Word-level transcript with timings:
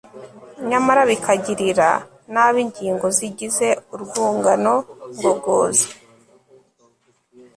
nyamara 0.69 1.01
bikagirira 1.09 1.89
nabi 2.33 2.59
ingingo 2.65 3.05
zigize 3.17 3.67
urwungano 3.93 4.73
ngogozi 5.17 5.87